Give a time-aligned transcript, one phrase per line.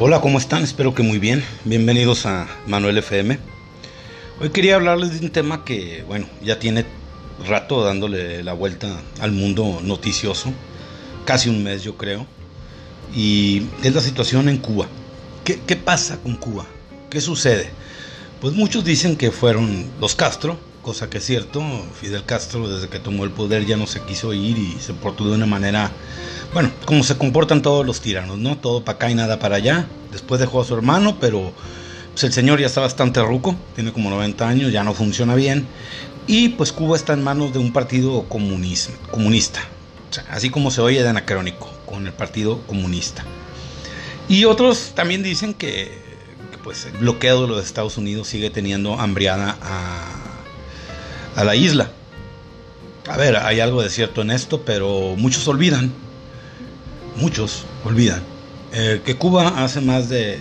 [0.00, 0.64] Hola, ¿cómo están?
[0.64, 1.44] Espero que muy bien.
[1.64, 3.38] Bienvenidos a Manuel FM.
[4.40, 6.84] Hoy quería hablarles de un tema que, bueno, ya tiene
[7.46, 10.52] rato dándole la vuelta al mundo noticioso,
[11.24, 12.26] casi un mes yo creo,
[13.14, 14.88] y es la situación en Cuba.
[15.44, 16.66] ¿Qué, qué pasa con Cuba?
[17.08, 17.70] ¿Qué sucede?
[18.40, 21.62] Pues muchos dicen que fueron los Castro, cosa que es cierto,
[22.00, 25.24] Fidel Castro desde que tomó el poder ya no se quiso ir y se portó
[25.28, 25.92] de una manera
[26.54, 28.56] bueno, como se comportan todos los tiranos, ¿no?
[28.56, 29.86] Todo para acá y nada para allá.
[30.12, 31.52] Después dejó a su hermano, pero
[32.12, 35.66] pues, el señor ya está bastante ruco, tiene como 90 años, ya no funciona bien.
[36.28, 39.60] Y pues Cuba está en manos de un partido comunista,
[40.30, 43.24] así como se oye de anacrónico, con el partido comunista.
[44.28, 45.98] Y otros también dicen que,
[46.62, 51.90] pues el bloqueo de los Estados Unidos sigue teniendo hambriada a, a la isla.
[53.08, 55.92] A ver, hay algo de cierto en esto, pero muchos olvidan
[57.16, 58.22] muchos olvidan,
[58.72, 60.38] eh, que Cuba hace más de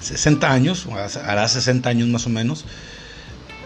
[0.00, 0.86] 60 años,
[1.24, 2.64] hará 60 años más o menos,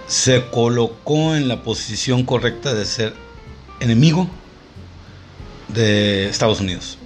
[0.07, 3.15] se colocó en la posición correcta de ser
[3.81, 4.29] enemigo
[5.69, 6.99] de Estados Unidos.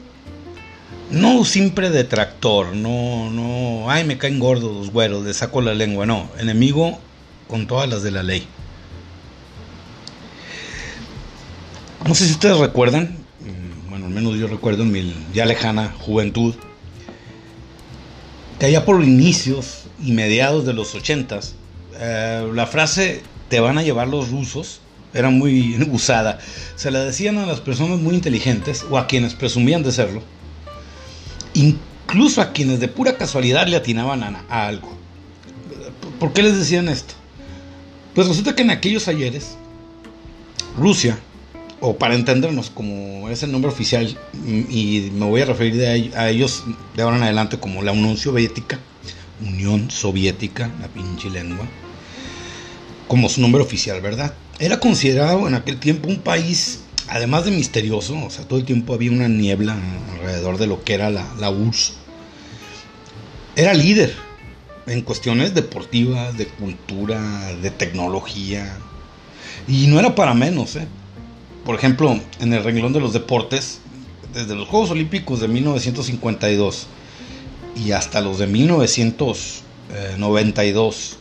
[1.11, 6.07] No siempre detractor, no, no, ay, me caen gordos los güeros, le saco la lengua,
[6.07, 6.99] no, enemigo
[7.49, 8.47] con todas las de la ley.
[12.07, 13.24] No sé si ustedes recuerdan,
[14.15, 16.55] menos yo recuerdo en mi ya lejana juventud,
[18.59, 21.55] que allá por inicios y mediados de los ochentas,
[21.99, 24.81] eh, la frase te van a llevar los rusos
[25.15, 26.39] era muy usada.
[26.77, 30.23] Se la decían a las personas muy inteligentes o a quienes presumían de serlo,
[31.55, 34.93] incluso a quienes de pura casualidad le atinaban a algo.
[36.19, 37.15] ¿Por qué les decían esto?
[38.15, 39.57] Pues resulta que en aquellos ayeres,
[40.77, 41.19] Rusia
[41.87, 46.65] o para entendernos, como es el nombre oficial, y me voy a referir a ellos
[46.97, 48.79] de ahora en adelante como la Unión Soviética,
[49.43, 51.67] Unión Soviética, la pinche lengua,
[53.07, 54.33] como su nombre oficial, ¿verdad?
[54.59, 58.95] Era considerado en aquel tiempo un país, además de misterioso, o sea, todo el tiempo
[58.95, 59.77] había una niebla
[60.15, 61.93] alrededor de lo que era la, la URSS.
[63.57, 64.15] Era líder
[64.87, 68.75] en cuestiones deportivas, de cultura, de tecnología,
[69.69, 70.89] y no era para menos, ¿eh?
[71.65, 73.81] Por ejemplo, en el renglón de los deportes,
[74.35, 76.87] desde los Juegos Olímpicos de 1952
[77.85, 81.17] y hasta los de 1992,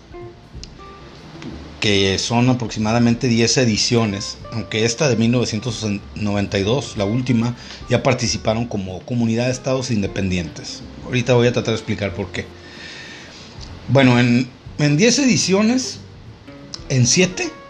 [1.79, 7.55] que son aproximadamente 10 ediciones, aunque esta de 1992, la última,
[7.89, 10.81] ya participaron como comunidad de estados independientes.
[11.05, 12.45] Ahorita voy a tratar de explicar por qué.
[13.89, 15.99] Bueno, en, en 10 ediciones,
[16.89, 17.62] en 7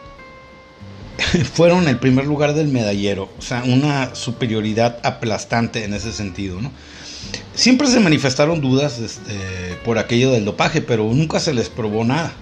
[1.53, 6.71] fueron el primer lugar del medallero, o sea, una superioridad aplastante en ese sentido, ¿no?
[7.55, 9.33] Siempre se manifestaron dudas este,
[9.85, 12.33] por aquello del dopaje, pero nunca se les probó nada.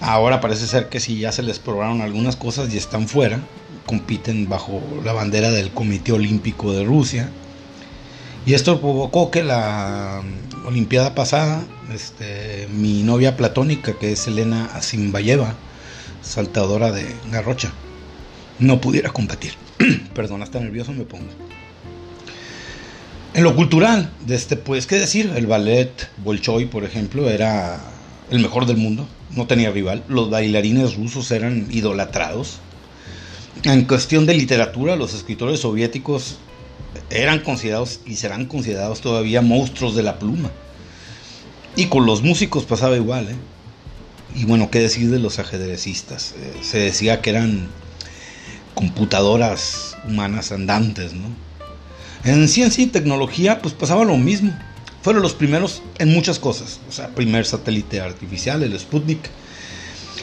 [0.00, 3.40] Ahora parece ser que sí ya se les probaron algunas cosas y están fuera,
[3.86, 7.30] compiten bajo la bandera del Comité Olímpico de Rusia.
[8.46, 10.22] Y esto provocó que la
[10.64, 15.54] Olimpiada pasada, este, mi novia platónica, que es Elena Asimbayeva,
[16.22, 17.72] saltadora de garrocha,
[18.58, 19.52] no pudiera competir.
[20.14, 21.28] Perdón, hasta nervioso me pongo.
[23.32, 25.32] En lo cultural, de este, pues, ¿qué decir?
[25.36, 27.80] El ballet Bolshoi, por ejemplo, era
[28.30, 30.02] el mejor del mundo, no tenía rival.
[30.08, 32.58] Los bailarines rusos eran idolatrados.
[33.62, 36.38] En cuestión de literatura, los escritores soviéticos
[37.08, 40.50] eran considerados y serán considerados todavía monstruos de la pluma.
[41.76, 43.36] Y con los músicos pasaba igual, ¿eh?
[44.34, 46.34] Y bueno, ¿qué decir de los ajedrecistas?
[46.36, 47.68] Eh, se decía que eran
[48.74, 51.28] computadoras humanas andantes, ¿no?
[52.24, 54.56] En ciencia y tecnología, pues pasaba lo mismo.
[55.02, 56.80] Fueron los primeros en muchas cosas.
[56.88, 59.20] O sea, primer satélite artificial, el Sputnik.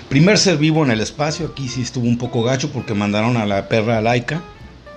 [0.09, 3.45] Primer ser vivo en el espacio, aquí sí estuvo un poco gacho porque mandaron a
[3.45, 4.41] la perra laica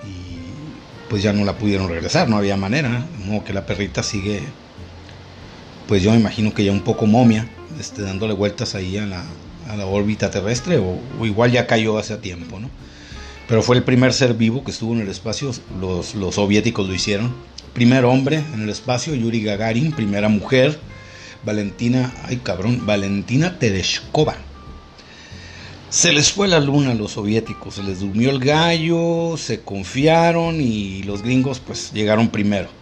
[0.05, 3.05] y pues ya no la pudieron regresar, no había manera.
[3.17, 4.41] Como que la perrita sigue,
[5.87, 7.47] pues yo me imagino que ya un poco momia
[7.79, 9.25] este, dándole vueltas ahí a la,
[9.85, 12.69] órbita terrestre, o, igual ya cayó hace tiempo, ¿no?
[13.47, 16.93] Pero fue el primer ser vivo que estuvo en el espacio, los, los soviéticos lo
[16.93, 17.33] hicieron.
[17.73, 20.77] Primer hombre en el espacio, Yuri Gagarin, primera mujer,
[21.43, 24.35] Valentina, ay cabrón, Valentina Tereshkova.
[25.89, 30.61] Se les fue la luna a los soviéticos, se les durmió el gallo, se confiaron
[30.61, 32.80] y los gringos pues llegaron primero.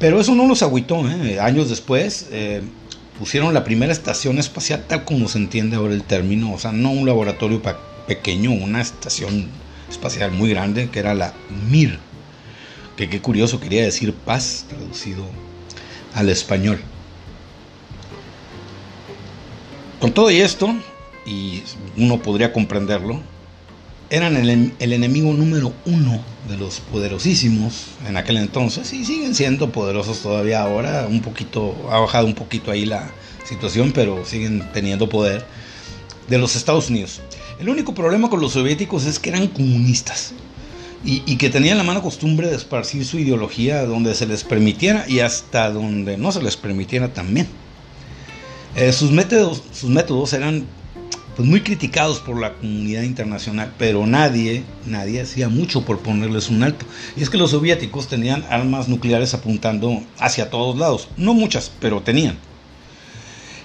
[0.00, 1.38] Pero eso no los agüitó, ¿eh?
[1.40, 2.62] años después, eh,
[3.18, 6.90] pusieron la primera estación espacial tal como se entiende ahora el término, o sea, no
[6.90, 7.60] un laboratorio
[8.06, 9.48] pequeño, una estación
[9.90, 11.34] espacial muy grande que era la
[11.68, 11.98] MIR,
[12.96, 15.26] que qué curioso, quería decir paz, traducido
[16.14, 16.80] al español.
[20.00, 20.74] Con todo y esto,
[21.26, 21.62] y
[21.98, 23.20] uno podría comprenderlo,
[24.08, 29.70] eran el, el, enemigo número uno de los poderosísimos en aquel entonces y siguen siendo
[29.72, 33.10] poderosos todavía ahora, un poquito, ha bajado un poquito ahí la
[33.44, 35.44] situación, pero siguen teniendo poder
[36.28, 37.20] de los Estados Unidos.
[37.58, 40.32] El único problema con los soviéticos es que eran comunistas
[41.04, 45.20] y, que tenían la mala costumbre de esparcir su ideología donde se les permitiera y
[45.20, 47.48] hasta donde no se les permitiera también.
[48.76, 50.66] Eh, sus, métodos, sus métodos eran
[51.36, 56.62] pues, muy criticados por la comunidad internacional, pero nadie, nadie hacía mucho por ponerles un
[56.62, 56.84] alto.
[57.16, 62.02] Y es que los soviéticos tenían armas nucleares apuntando hacia todos lados, no muchas, pero
[62.02, 62.36] tenían.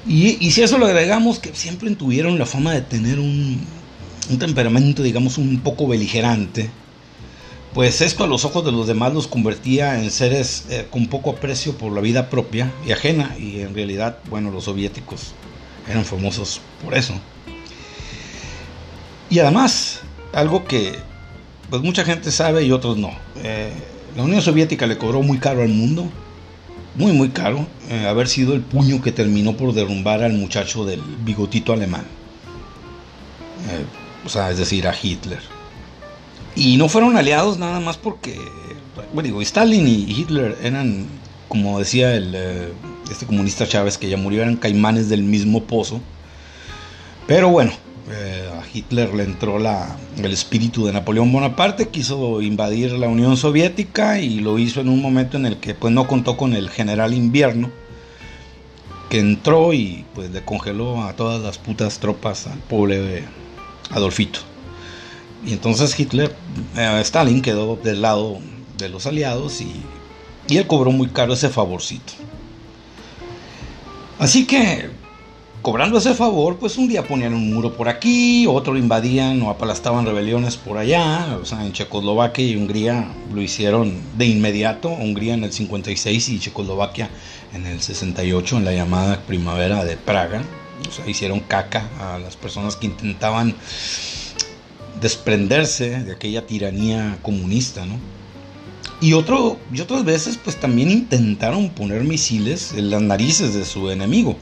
[0.07, 3.59] Y, y si a eso le agregamos que siempre tuvieron la fama de tener un,
[4.29, 6.69] un temperamento, digamos, un poco beligerante,
[7.73, 11.31] pues esto a los ojos de los demás los convertía en seres eh, con poco
[11.31, 15.33] aprecio por la vida propia y ajena, y en realidad, bueno, los soviéticos
[15.89, 17.13] eran famosos por eso.
[19.35, 19.99] Y además,
[20.31, 20.95] algo que
[21.69, 23.11] pues mucha gente sabe y otros no.
[23.43, 23.69] Eh,
[24.15, 26.07] la Unión Soviética le cobró muy caro al mundo,
[26.95, 31.01] muy muy caro, eh, haber sido el puño que terminó por derrumbar al muchacho del
[31.25, 32.05] bigotito alemán.
[34.25, 35.41] o sea, es decir, a Hitler.
[36.55, 38.39] Y no fueron aliados nada más porque,
[39.13, 41.07] bueno, digo, Stalin y Hitler eran,
[41.49, 42.69] como decía el, eh,
[43.11, 45.99] este comunista Chávez que ya murió, eran caimanes del mismo pozo.
[47.27, 47.73] Pero bueno,
[48.11, 53.35] eh, a Hitler le entró la, el espíritu de Napoleón Bonaparte, quiso invadir la Unión
[53.35, 56.69] Soviética y lo hizo en un momento en el que pues no contó con el
[56.69, 57.71] general invierno,
[59.09, 63.23] que entró y pues le congeló a todas las putas tropas al pobre
[63.89, 64.39] Adolfito.
[65.45, 66.35] Y entonces Hitler,
[66.75, 68.39] eh, Stalin quedó del lado
[68.77, 69.71] de los aliados y,
[70.47, 72.13] y él cobró muy caro ese favorcito.
[74.19, 74.89] Así que,
[75.65, 80.05] cobrando ese favor, pues un día ponían un muro por aquí, otro invadían o apalastaban
[80.05, 81.39] rebeliones por allá.
[81.41, 84.89] O sea, en Checoslovaquia y Hungría lo hicieron de inmediato.
[84.89, 87.09] Hungría en el 56 y Checoslovaquia
[87.55, 90.43] en el 68, en la llamada primavera de Praga.
[90.87, 93.55] O sea, hicieron caca a las personas que intentaban
[95.01, 97.95] desprenderse de aquella tiranía comunista, ¿no?
[99.01, 99.13] Y, y
[99.81, 104.37] otras veces pues también intentaron poner misiles en las narices de su enemigo,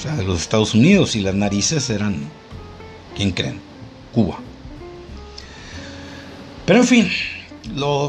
[0.00, 2.30] o sea, de los Estados Unidos, y las narices eran,
[3.14, 3.60] ¿quién creen?
[4.14, 4.38] Cuba.
[6.64, 7.10] Pero en fin,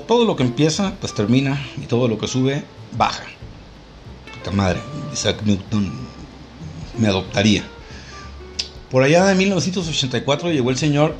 [0.07, 2.63] todo lo que empieza pues termina y todo lo que sube
[2.97, 3.25] baja.
[4.37, 4.79] Puta madre,
[5.11, 5.91] Isaac Newton
[6.97, 7.63] me adoptaría.
[8.89, 11.13] Por allá de 1984 llegó el señor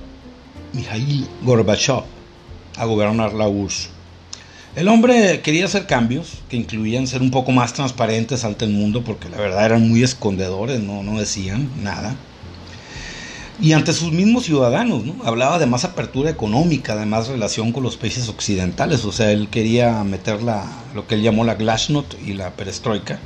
[0.71, 2.03] Mikhail Gorbachev
[2.77, 3.89] a gobernar la URSS.
[4.75, 9.03] El hombre quería hacer cambios que incluían ser un poco más transparentes ante el mundo
[9.03, 12.15] porque la verdad eran muy escondedores, no, no decían nada.
[13.59, 15.15] Y ante sus mismos ciudadanos, ¿no?
[15.23, 19.49] hablaba de más apertura económica, de más relación con los países occidentales, o sea, él
[19.49, 20.65] quería meter la,
[20.95, 23.19] lo que él llamó la glasnost y la perestroika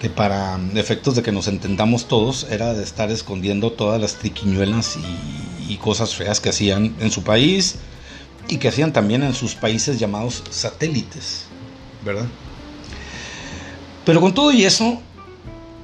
[0.00, 4.98] que para efectos de que nos entendamos todos era de estar escondiendo todas las triquiñuelas
[5.68, 7.76] y, cosas feas que hacían en su país
[8.48, 11.44] y que hacían también en sus países llamados satélites,
[12.04, 12.26] ¿verdad?
[14.04, 15.00] Pero con todo y eso,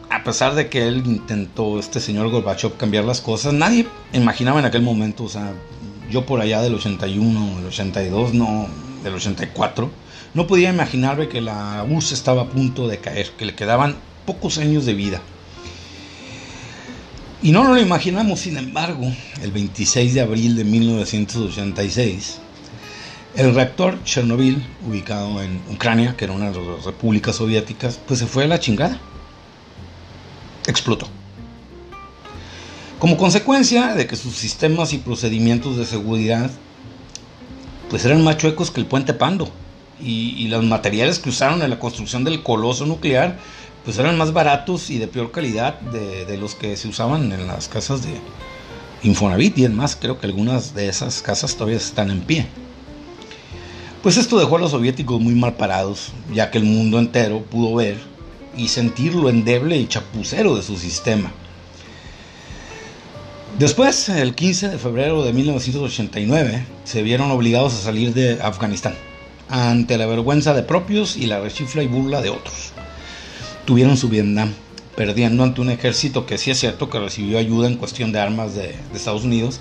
[0.08, 4.66] a pesar de que él intentó, este señor Gorbachev, cambiar las cosas, nadie imaginaba en
[4.66, 5.52] aquel momento, o sea,
[6.10, 8.68] yo por allá del 81, del 82, no,
[9.02, 9.90] del 84,
[10.34, 14.58] no podía imaginarme que la URSS estaba a punto de caer, que le quedaban pocos
[14.58, 15.20] años de vida.
[17.42, 22.38] Y no lo imaginamos, sin embargo, el 26 de abril de 1986,
[23.34, 28.26] el reactor Chernobyl, ubicado en Ucrania, que era una de las repúblicas soviéticas, pues se
[28.26, 28.98] fue a la chingada.
[30.66, 31.08] Explotó.
[32.98, 36.50] Como consecuencia de que sus sistemas y procedimientos de seguridad
[37.90, 39.50] pues eran más chuecos que el puente Pando
[40.00, 43.38] y, los materiales que usaron en la construcción del coloso nuclear
[43.84, 47.66] pues eran más baratos y de peor calidad de, los que se usaban en las
[47.66, 48.20] casas de
[49.02, 52.46] Infonavit y más creo que algunas de esas casas todavía están en pie.
[54.02, 57.76] Pues esto dejó a los soviéticos muy mal parados, ya que el mundo entero pudo
[57.76, 57.98] ver
[58.56, 61.32] y sentir lo endeble y chapucero de su sistema.
[63.58, 68.94] Después, el 15 de febrero de 1989, se vieron obligados a salir de Afganistán
[69.48, 72.72] ante la vergüenza de propios y la rechifla y burla de otros.
[73.66, 74.52] Tuvieron su Vietnam,
[74.96, 78.54] perdiendo ante un ejército que sí es cierto que recibió ayuda en cuestión de armas
[78.54, 79.60] de, Estados Unidos,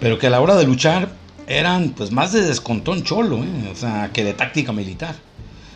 [0.00, 1.12] pero que a la hora de luchar
[1.50, 3.70] eran pues más de descontón cholo, ¿eh?
[3.72, 5.16] o sea, que de táctica militar.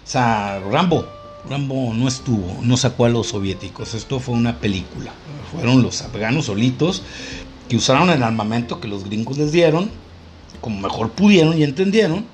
[0.04, 1.04] O sea, Rambo,
[1.50, 5.12] Rambo no estuvo, no sacó a los soviéticos, esto fue una película.
[5.50, 7.02] Fueron los afganos solitos
[7.68, 9.90] que usaron el armamento que los gringos les dieron,
[10.60, 12.24] como mejor pudieron y entendieron,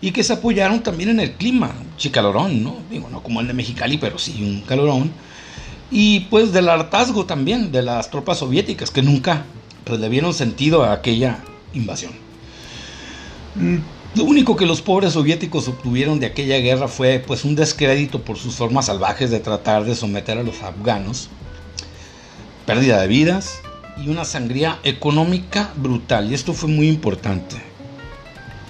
[0.00, 2.78] y que se apoyaron también en el clima, chicalorón, ¿no?
[3.10, 5.12] No como el de Mexicali, pero sí un calorón.
[5.90, 9.44] Y pues del hartazgo también de las tropas soviéticas, que nunca
[9.84, 11.40] pues, le dieron sentido a aquella
[11.74, 12.27] invasión.
[14.14, 18.38] Lo único que los pobres soviéticos obtuvieron de aquella guerra fue pues un descrédito por
[18.38, 21.28] sus formas salvajes de tratar de someter a los afganos,
[22.66, 23.60] pérdida de vidas
[24.02, 26.30] y una sangría económica brutal.
[26.30, 27.56] Y esto fue muy importante,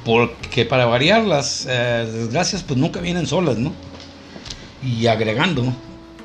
[0.05, 3.73] porque para variar las eh, desgracias pues nunca vienen solas, ¿no?
[4.83, 5.73] Y agregando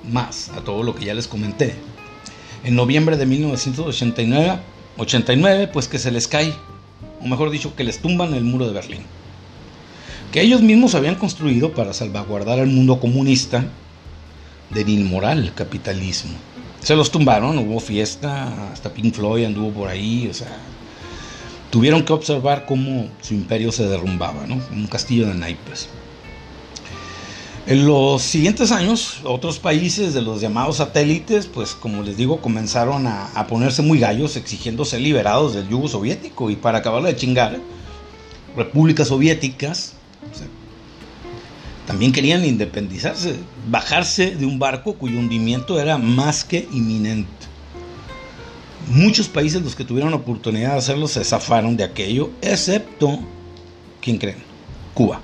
[0.09, 1.75] más a todo lo que ya les comenté.
[2.63, 4.59] En noviembre de 1989,
[4.97, 6.53] 89, pues que se les cae
[7.23, 9.01] o mejor dicho, que les tumban el muro de Berlín,
[10.31, 13.65] que ellos mismos habían construido para salvaguardar al mundo comunista
[14.71, 16.33] del inmoral capitalismo.
[16.81, 20.57] Se los tumbaron, hubo fiesta, hasta Pink Floyd anduvo por ahí, o sea,
[21.69, 24.61] tuvieron que observar cómo su imperio se derrumbaba, ¿no?
[24.71, 25.87] Un castillo de naipes.
[27.65, 33.07] En los siguientes años, otros países de los llamados satélites, pues como les digo, comenzaron
[33.07, 37.57] a, ponerse muy gallos exigiendo ser liberados del yugo soviético y para acabarla de chingar,
[38.57, 39.93] repúblicas soviéticas
[41.87, 43.35] también querían independizarse,
[43.69, 47.47] bajarse de un barco cuyo hundimiento era más que inminente.
[48.89, 53.19] Muchos países los que tuvieron oportunidad de hacerlo se zafaron de aquello, excepto,
[54.01, 54.43] ¿quién creen?
[54.93, 55.21] Cuba.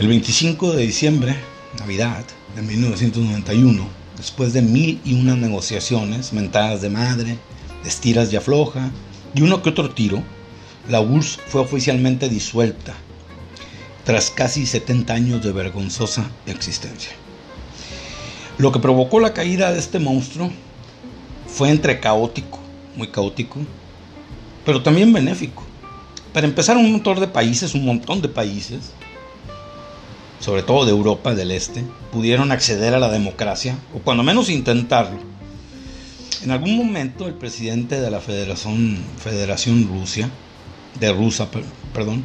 [0.00, 1.36] El 25 de diciembre,
[1.78, 2.24] Navidad
[2.56, 7.36] de 1991, después de mil y unas negociaciones, mentadas de madre,
[7.84, 8.90] estiras y afloja,
[9.34, 10.22] y uno que otro tiro,
[10.88, 12.94] la URSS fue oficialmente disuelta
[14.06, 17.12] tras casi 70 años de vergonzosa existencia.
[18.56, 20.50] Lo que provocó la caída de este monstruo
[21.46, 22.58] fue entre caótico,
[22.96, 23.58] muy caótico,
[24.64, 25.62] pero también benéfico.
[26.32, 28.92] Para empezar, un montón de países, un montón de países,
[30.40, 35.18] sobre todo de Europa del Este, pudieron acceder a la democracia, o cuando menos intentarlo.
[36.42, 40.30] En algún momento el presidente de la Federación, Federación Rusia,
[40.98, 41.48] de Rusia,
[41.92, 42.24] perdón,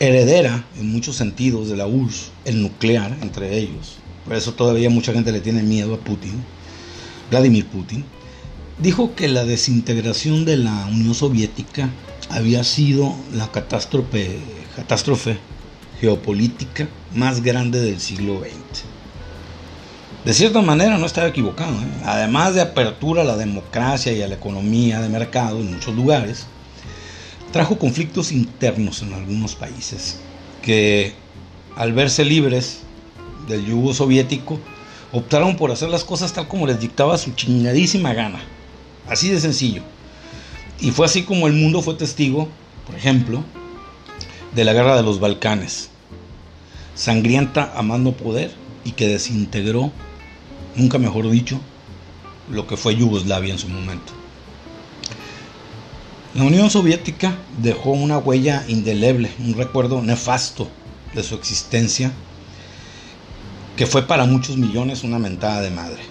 [0.00, 5.12] heredera en muchos sentidos de la URSS, el nuclear entre ellos, por eso todavía mucha
[5.12, 6.42] gente le tiene miedo a Putin,
[7.30, 8.04] Vladimir Putin,
[8.80, 11.90] dijo que la desintegración de la Unión Soviética
[12.28, 14.38] había sido la catástrofe,
[14.74, 15.38] catástrofe
[16.00, 18.84] geopolítica más grande del siglo XX.
[20.24, 21.72] De cierta manera no estaba equivocado.
[21.72, 22.02] ¿eh?
[22.04, 26.46] Además de apertura a la democracia y a la economía de mercado en muchos lugares,
[27.52, 30.18] trajo conflictos internos en algunos países
[30.62, 31.12] que
[31.76, 32.80] al verse libres
[33.46, 34.58] del yugo soviético
[35.12, 38.40] optaron por hacer las cosas tal como les dictaba su chingadísima gana.
[39.06, 39.82] Así de sencillo.
[40.80, 42.48] Y fue así como el mundo fue testigo,
[42.86, 43.44] por ejemplo,
[44.54, 45.90] de la guerra de los Balcanes,
[46.94, 48.52] sangrienta a mando poder
[48.84, 49.90] y que desintegró,
[50.76, 51.60] nunca mejor dicho,
[52.50, 54.12] lo que fue Yugoslavia en su momento.
[56.34, 60.68] La Unión Soviética dejó una huella indeleble, un recuerdo nefasto
[61.14, 62.12] de su existencia,
[63.76, 66.02] que fue para muchos millones una mentada de madre.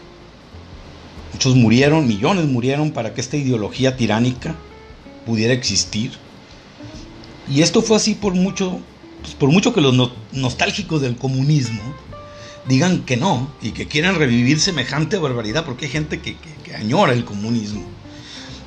[1.31, 4.55] Muchos murieron, millones murieron para que esta ideología tiránica
[5.25, 6.11] pudiera existir
[7.49, 8.79] y esto fue así por mucho,
[9.21, 11.81] pues, por mucho que los nostálgicos del comunismo
[12.67, 16.37] digan que no y que quieran revivir semejante barbaridad, porque hay gente que,
[16.75, 17.83] añora el comunismo.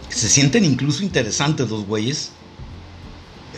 [0.09, 2.30] Se sienten incluso interesantes los güeyes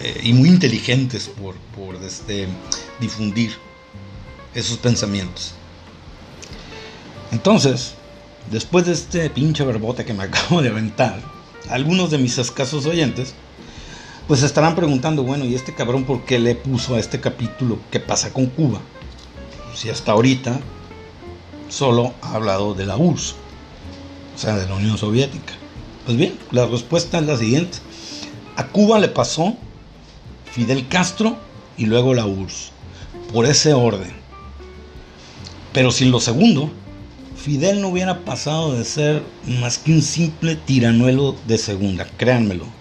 [0.00, 2.48] eh, y muy inteligentes por, por este,
[2.98, 3.52] difundir
[4.54, 5.52] esos pensamientos.
[7.30, 7.94] Entonces,
[8.50, 11.20] después de este pinche verbote que me acabo de aventar,
[11.68, 13.34] algunos de mis escasos oyentes
[14.28, 17.98] pues estarán preguntando, bueno, ¿y este cabrón por qué le puso a este capítulo qué
[17.98, 18.78] pasa con Cuba?
[19.74, 20.60] Si hasta ahorita
[21.70, 23.34] solo ha hablado de la URSS,
[24.36, 25.54] o sea, de la Unión Soviética.
[26.04, 27.78] Pues bien, la respuesta es la siguiente.
[28.56, 29.56] A Cuba le pasó
[30.52, 31.38] Fidel Castro
[31.78, 32.72] y luego la URSS,
[33.32, 34.12] por ese orden.
[35.72, 36.70] Pero sin lo segundo,
[37.34, 42.77] Fidel no hubiera pasado de ser más que un simple tiranuelo de segunda, créanmelo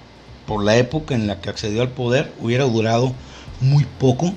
[0.47, 3.13] por la época en la que accedió al poder, hubiera durado
[3.59, 4.33] muy poco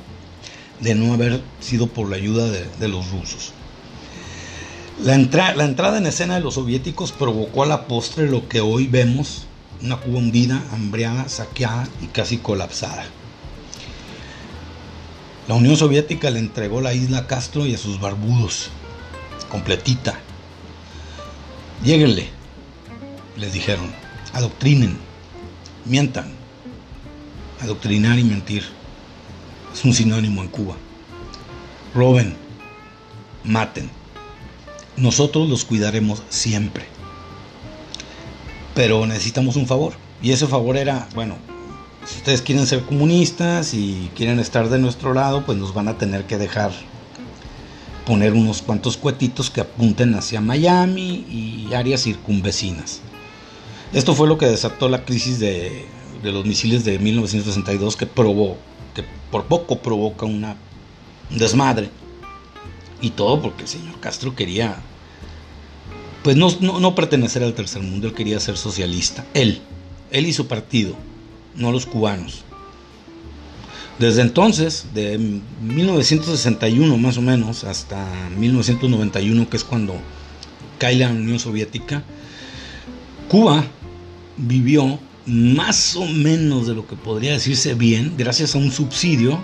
[0.80, 3.52] de no haber sido por la ayuda de, los rusos.
[5.02, 5.16] La,
[5.54, 9.46] la, entrada en escena de los soviéticos provocó a la postre lo que hoy vemos,
[9.82, 13.04] una Cuba hundida, hambriada, saqueada y casi colapsada.
[15.48, 18.70] La Unión Soviética le entregó la isla a Castro y a sus barbudos,
[19.48, 20.18] completita.
[21.82, 22.28] Lléguenle,
[23.36, 23.90] les dijeron,
[24.32, 24.98] adoctrinen,
[25.90, 26.30] mientan.
[27.60, 28.64] Adoctrinar y mentir
[29.74, 30.76] es un sinónimo en Cuba.
[31.94, 32.34] Roben,
[33.44, 33.90] maten.
[34.96, 36.84] Nosotros los cuidaremos siempre.
[38.74, 39.94] Pero necesitamos un favor.
[40.22, 41.34] Y ese favor era, bueno,
[42.06, 45.98] si ustedes quieren ser comunistas y quieren estar de nuestro lado, pues nos van a
[45.98, 46.70] tener que dejar
[48.06, 53.02] poner unos cuantos cuetitos que apunten hacia Miami y áreas circunvecinas.
[53.92, 55.84] Esto fue lo que desató la crisis de,
[56.22, 58.56] los misiles de 1962 que probó,
[58.94, 60.56] que por poco provoca una,
[61.30, 61.90] un desmadre.
[63.00, 64.76] Y todo porque el señor Castro quería,
[66.22, 69.26] pues no, no pertenecer al tercer mundo, él quería ser socialista.
[69.34, 69.60] Él,
[70.12, 70.94] él y su partido
[71.56, 72.44] no los cubanos.
[73.98, 75.18] Desde entonces, de
[75.62, 78.06] 1961 más o menos hasta
[78.38, 79.94] 1991, que es cuando
[80.78, 82.04] cae la Unión Soviética,
[83.28, 83.64] Cuba
[84.36, 89.40] vivió más o menos de lo que podría decirse bien gracias a un subsidio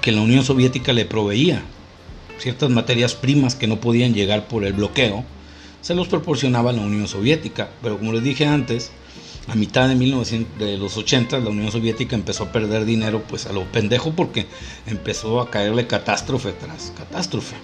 [0.00, 1.62] que la Unión Soviética le proveía.
[2.38, 5.24] Ciertas materias primas que no podían llegar por el bloqueo,
[5.80, 7.70] se los proporcionaba la Unión Soviética.
[7.82, 8.90] Pero como les dije antes,
[9.48, 13.46] a mitad de, 1900, de los 80 la Unión Soviética empezó a perder dinero pues
[13.46, 14.46] a lo pendejo porque
[14.86, 17.56] empezó a caerle catástrofe tras catástrofe.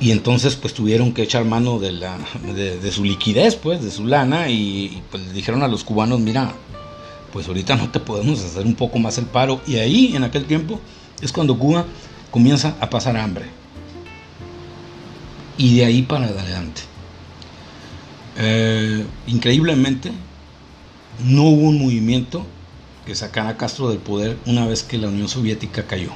[0.00, 2.18] Y entonces pues tuvieron que echar mano de, la,
[2.54, 6.54] de, su liquidez, pues, de su lana y, pues le dijeron a los cubanos, mira,
[7.34, 9.60] pues ahorita no te podemos hacer un poco más el paro.
[9.66, 10.80] Y ahí, en aquel tiempo,
[11.20, 11.84] es cuando Cuba
[12.30, 13.44] comienza a pasar hambre.
[15.58, 16.80] Y de ahí para adelante.
[18.38, 20.12] Eh, increíblemente,
[21.22, 22.46] no hubo un movimiento
[23.04, 26.12] que sacara a Castro del poder una vez que la Unión Soviética cayó.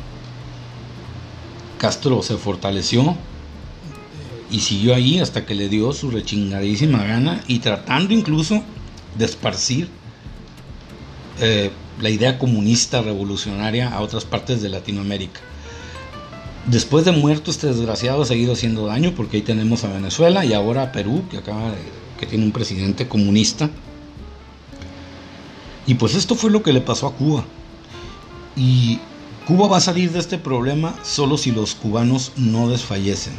[1.76, 3.14] Castro se fortaleció
[4.50, 8.62] y siguió ahí hasta que le dio su rechingadísima gana y tratando incluso
[9.16, 9.88] de esparcir
[11.40, 15.40] eh, la idea comunista revolucionaria a otras partes de Latinoamérica.
[16.66, 20.52] Después de muerto este desgraciado ha seguido haciendo daño porque ahí tenemos a Venezuela y
[20.52, 23.70] ahora a Perú que acaba de que tiene un presidente comunista.
[25.86, 27.44] Y pues esto fue lo que le pasó a Cuba.
[28.56, 28.98] Y
[29.46, 33.34] Cuba va a salir de este problema solo si los cubanos no desfallecen.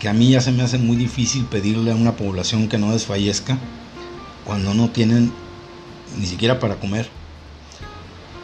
[0.00, 2.90] Que a mí ya se me hace muy difícil pedirle a una población que no
[2.90, 3.58] desfallezca
[4.44, 5.32] cuando no tienen
[6.18, 7.08] ni siquiera para comer.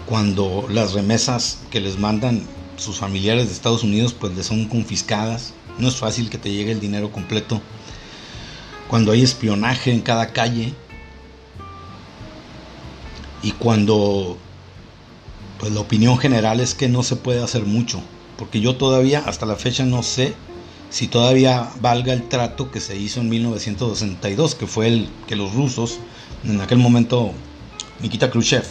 [0.04, 2.42] Cuando las remesas que les mandan
[2.76, 5.54] sus familiares de Estados Unidos pues les son confiscadas.
[5.78, 7.60] No es fácil que te llegue el dinero completo
[8.88, 10.74] cuando hay espionaje en cada calle
[13.42, 14.36] y cuando
[15.58, 18.00] pues la opinión general es que no se puede hacer mucho,
[18.36, 20.34] porque yo todavía hasta la fecha no sé
[20.90, 25.54] si todavía valga el trato que se hizo en 1962, que fue el que los
[25.54, 25.98] rusos,
[26.44, 27.32] en aquel momento
[28.00, 28.66] Nikita Khrushchev,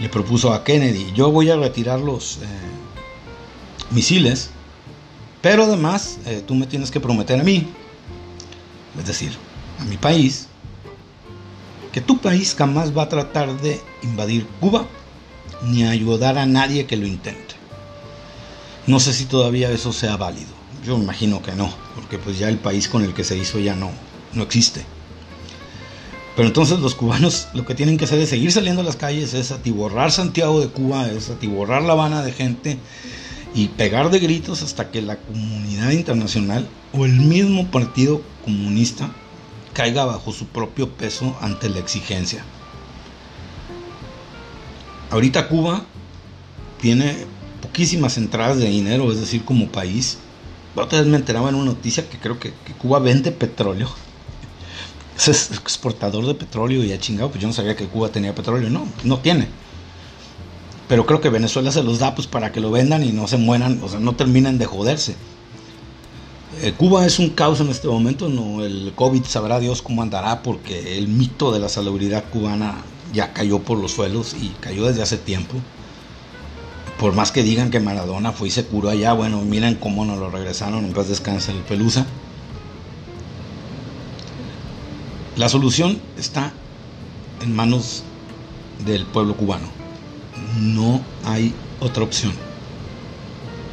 [0.00, 2.46] le propuso a Kennedy, yo voy a retirar los eh,
[3.90, 4.50] misiles,
[5.42, 7.66] pero además eh, tú me tienes que prometer a mí
[8.98, 9.32] es decir,
[9.80, 10.48] a mi país,
[11.92, 14.86] que tu país jamás va a tratar de invadir Cuba
[15.62, 17.54] ni ayudar a nadie que lo intente.
[18.86, 20.57] No sé si todavía eso sea válido.
[20.84, 23.74] Yo imagino que no, porque pues ya el país con el que se hizo ya
[23.74, 23.90] no,
[24.32, 24.84] no existe.
[26.36, 29.34] Pero entonces los cubanos lo que tienen que hacer es seguir saliendo a las calles,
[29.34, 32.78] es atiborrar Santiago de Cuba, es atiborrar La Habana de gente
[33.54, 39.10] y pegar de gritos hasta que la comunidad internacional o el mismo partido comunista
[39.72, 42.44] caiga bajo su propio peso ante la exigencia.
[45.10, 45.82] Ahorita Cuba
[46.80, 47.16] tiene
[47.62, 50.18] poquísimas entradas de dinero, es decir, como país.
[50.82, 53.88] Otra vez me enteraba en una noticia que creo que, Cuba vende petróleo.
[55.26, 58.70] Es exportador de petróleo y ha chingado, pues yo no sabía que Cuba tenía petróleo.
[58.70, 59.48] No, no tiene
[60.88, 63.36] pero creo que Venezuela se los da pues para que lo vendan y no se
[63.36, 65.14] mueran, o sea, no terminen de joderse.
[66.62, 70.42] Eh, Cuba es un caos en este momento, no, el COVID sabrá Dios cómo andará
[70.42, 75.02] porque el mito de la salubridad cubana ya cayó por los suelos y cayó desde
[75.02, 75.56] hace tiempo.
[76.98, 80.18] Por más que digan que Maradona fue y se curó allá, bueno, miren cómo nos
[80.18, 82.06] lo regresaron, en paz descansa el Pelusa.
[85.36, 86.52] La solución está
[87.42, 88.02] en manos
[88.84, 89.78] del pueblo cubano
[90.60, 92.32] no hay otra opción.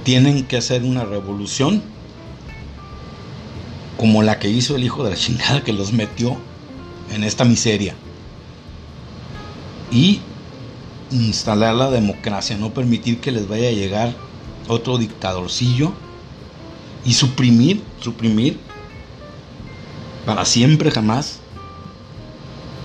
[0.04, 1.82] Tienen que hacer una revolución
[3.98, 6.38] como la que hizo el hijo de la chingada que los metió
[7.14, 7.96] en esta miseria.
[9.92, 10.22] Y
[11.12, 14.15] instalar la democracia, no permitir que les vaya a llegar
[14.68, 15.94] otro dictadorcillo
[17.06, 18.60] y suprimir, suprimir
[20.26, 21.39] para siempre jamás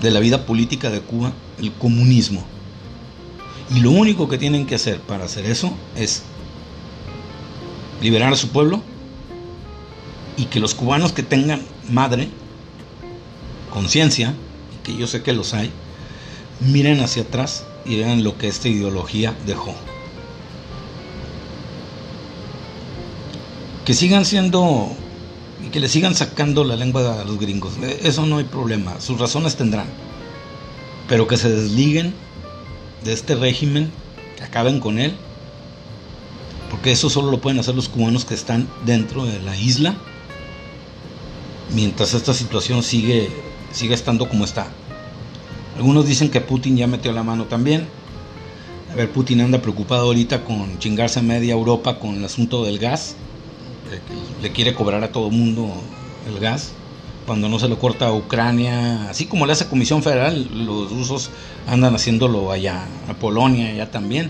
[0.01, 2.43] de la vida política de Cuba el comunismo.
[3.73, 6.23] Y lo único que tienen que hacer para hacer eso es
[8.01, 8.81] liberar a su pueblo
[10.37, 12.29] y que los cubanos que tengan madre,
[13.71, 14.33] conciencia,
[14.83, 15.71] que yo sé que los hay,
[16.59, 19.73] miren hacia atrás y vean lo que esta ideología dejó.
[23.85, 24.95] Que sigan siendo
[25.65, 27.73] y que le sigan sacando la lengua a los gringos.
[28.01, 29.87] Eso no hay problema, sus razones tendrán.
[31.07, 32.13] Pero que se desliguen
[33.03, 33.91] de este régimen,
[34.37, 35.15] que acaben con él,
[36.69, 39.95] porque eso solo lo pueden hacer los cubanos que están dentro de la isla,
[41.73, 43.29] mientras esta situación sigue,
[43.71, 44.67] sigue estando como está.
[45.77, 47.87] Algunos dicen que Putin ya metió la mano también.
[48.91, 52.77] A ver, Putin anda preocupado ahorita con chingarse a media Europa con el asunto del
[52.77, 53.15] gas.
[54.41, 55.71] Le quiere cobrar a todo mundo
[56.27, 56.71] el gas.
[57.25, 61.29] Cuando no se lo corta a Ucrania, así como le hace Comisión Federal, los rusos
[61.67, 64.29] andan haciéndolo allá, a Polonia, allá también.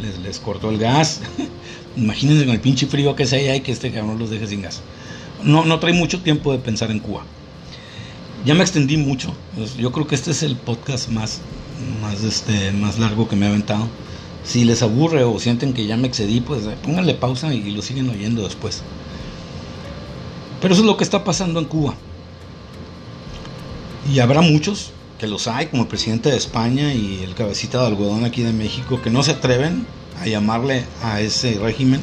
[0.00, 1.20] Les, les cortó el gas.
[1.96, 4.62] Imagínense con el pinche frío que se hay y que este cabrón los deje sin
[4.62, 4.80] gas.
[5.44, 7.24] No, no trae mucho tiempo de pensar en Cuba.
[8.44, 9.34] Ya me extendí mucho.
[9.76, 11.40] Yo creo que este es el podcast más,
[12.00, 13.86] más, este, más largo que me he aventado.
[14.44, 17.82] Si les aburre o sienten que ya me excedí, pues eh, pónganle pausa y lo
[17.82, 18.82] siguen oyendo después.
[20.62, 21.94] Pero eso es lo que está pasando en Cuba.
[24.10, 27.88] Y habrá muchos que los hay, como el presidente de España y el cabecita de
[27.88, 29.86] algodón aquí de México, que no se atreven
[30.18, 32.00] a llamarle a ese régimen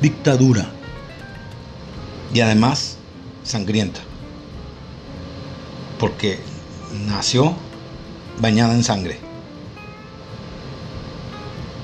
[0.00, 0.70] dictadura.
[2.32, 2.96] Y además,
[3.42, 4.00] sangrienta
[5.98, 6.38] porque
[7.06, 7.54] nació
[8.40, 9.18] bañada en sangre.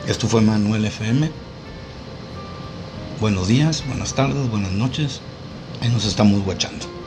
[0.06, 1.30] Esto fue Manuel FM.
[3.20, 5.20] Buenos días, buenas tardes, buenas noches.
[5.80, 6.99] Ahí nos estamos guachando.